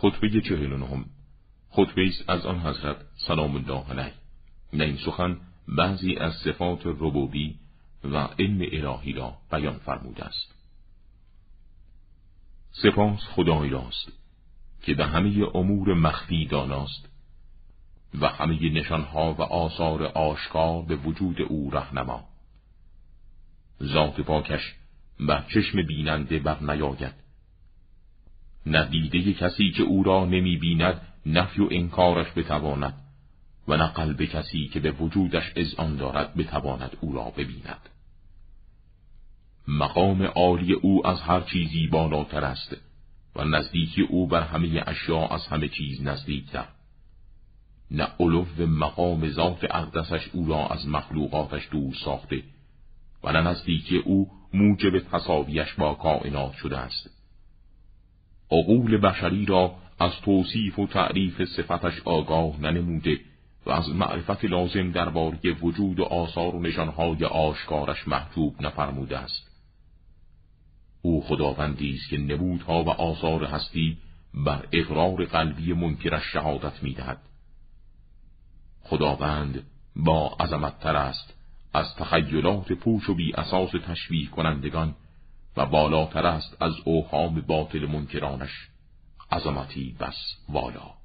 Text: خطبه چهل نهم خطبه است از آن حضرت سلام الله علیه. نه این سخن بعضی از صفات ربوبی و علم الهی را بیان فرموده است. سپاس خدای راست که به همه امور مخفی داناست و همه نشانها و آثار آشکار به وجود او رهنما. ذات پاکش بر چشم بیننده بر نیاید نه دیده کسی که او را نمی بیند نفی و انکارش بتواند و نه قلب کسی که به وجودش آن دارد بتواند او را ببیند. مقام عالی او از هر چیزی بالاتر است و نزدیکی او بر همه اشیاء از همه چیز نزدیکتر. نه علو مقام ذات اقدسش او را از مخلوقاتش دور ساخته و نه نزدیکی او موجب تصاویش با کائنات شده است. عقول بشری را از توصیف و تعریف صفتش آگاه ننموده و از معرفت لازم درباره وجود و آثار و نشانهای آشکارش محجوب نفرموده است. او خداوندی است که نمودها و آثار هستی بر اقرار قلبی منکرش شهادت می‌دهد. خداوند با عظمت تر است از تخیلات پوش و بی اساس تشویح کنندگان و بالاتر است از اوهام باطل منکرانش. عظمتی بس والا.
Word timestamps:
خطبه 0.00 0.40
چهل 0.40 0.76
نهم 0.76 1.04
خطبه 1.70 2.06
است 2.08 2.30
از 2.30 2.46
آن 2.46 2.60
حضرت 2.60 2.96
سلام 3.26 3.56
الله 3.56 3.90
علیه. 3.90 4.14
نه 4.72 4.84
این 4.84 4.96
سخن 4.96 5.38
بعضی 5.68 6.16
از 6.16 6.34
صفات 6.34 6.86
ربوبی 6.86 7.56
و 8.04 8.16
علم 8.16 8.60
الهی 8.72 9.12
را 9.12 9.36
بیان 9.50 9.78
فرموده 9.78 10.24
است. 10.24 10.54
سپاس 12.72 13.20
خدای 13.20 13.70
راست 13.70 14.12
که 14.82 14.94
به 14.94 15.06
همه 15.06 15.46
امور 15.54 15.94
مخفی 15.94 16.46
داناست 16.46 17.08
و 18.20 18.28
همه 18.28 18.70
نشانها 18.70 19.34
و 19.34 19.42
آثار 19.42 20.02
آشکار 20.02 20.82
به 20.82 20.96
وجود 20.96 21.42
او 21.42 21.70
رهنما. 21.70 22.28
ذات 23.82 24.20
پاکش 24.20 24.74
بر 25.20 25.44
چشم 25.54 25.86
بیننده 25.86 26.38
بر 26.38 26.62
نیاید 26.62 27.29
نه 28.70 28.84
دیده 28.84 29.32
کسی 29.32 29.70
که 29.70 29.82
او 29.82 30.02
را 30.02 30.24
نمی 30.24 30.56
بیند 30.56 31.00
نفی 31.26 31.62
و 31.62 31.68
انکارش 31.70 32.26
بتواند 32.36 32.94
و 33.68 33.76
نه 33.76 33.86
قلب 33.86 34.24
کسی 34.24 34.68
که 34.68 34.80
به 34.80 34.90
وجودش 34.90 35.74
آن 35.76 35.96
دارد 35.96 36.34
بتواند 36.34 36.96
او 37.00 37.12
را 37.12 37.32
ببیند. 37.36 37.88
مقام 39.68 40.22
عالی 40.22 40.72
او 40.72 41.06
از 41.06 41.20
هر 41.20 41.40
چیزی 41.40 41.86
بالاتر 41.86 42.44
است 42.44 42.76
و 43.36 43.44
نزدیکی 43.44 44.02
او 44.02 44.26
بر 44.26 44.42
همه 44.42 44.84
اشیاء 44.86 45.28
از 45.28 45.46
همه 45.46 45.68
چیز 45.68 46.02
نزدیکتر. 46.02 46.68
نه 47.90 48.08
علو 48.20 48.44
مقام 48.66 49.28
ذات 49.28 49.64
اقدسش 49.64 50.28
او 50.32 50.48
را 50.48 50.66
از 50.66 50.88
مخلوقاتش 50.88 51.68
دور 51.70 51.94
ساخته 52.04 52.42
و 53.24 53.32
نه 53.32 53.40
نزدیکی 53.40 53.96
او 53.96 54.30
موجب 54.54 54.98
تصاویش 54.98 55.74
با 55.74 55.94
کائنات 55.94 56.52
شده 56.52 56.78
است. 56.78 57.19
عقول 58.52 58.96
بشری 58.96 59.46
را 59.46 59.74
از 59.98 60.12
توصیف 60.24 60.78
و 60.78 60.86
تعریف 60.86 61.44
صفتش 61.44 62.02
آگاه 62.04 62.60
ننموده 62.60 63.20
و 63.66 63.70
از 63.70 63.88
معرفت 63.88 64.44
لازم 64.44 64.90
درباره 64.90 65.52
وجود 65.62 66.00
و 66.00 66.04
آثار 66.04 66.54
و 66.56 66.62
نشانهای 66.62 67.24
آشکارش 67.24 68.08
محجوب 68.08 68.62
نفرموده 68.62 69.18
است. 69.18 69.50
او 71.02 71.22
خداوندی 71.22 71.94
است 71.94 72.10
که 72.10 72.18
نمودها 72.18 72.84
و 72.84 72.88
آثار 72.90 73.44
هستی 73.44 73.98
بر 74.34 74.66
اقرار 74.72 75.24
قلبی 75.24 75.72
منکرش 75.72 76.22
شهادت 76.32 76.82
می‌دهد. 76.82 77.18
خداوند 78.82 79.66
با 79.96 80.36
عظمت 80.40 80.80
تر 80.80 80.96
است 80.96 81.34
از 81.74 81.94
تخیلات 81.96 82.72
پوش 82.72 83.08
و 83.08 83.14
بی 83.14 83.32
اساس 83.32 83.70
تشویح 83.70 84.30
کنندگان 84.30 84.94
و 85.56 85.66
بالاتر 85.66 86.26
است 86.26 86.62
از 86.62 86.72
اوهام 86.84 87.40
باطل 87.40 87.86
منکرانش. 87.86 88.68
عظمتی 89.32 89.96
بس 90.00 90.36
والا. 90.48 90.99